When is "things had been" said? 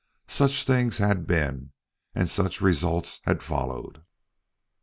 0.63-1.73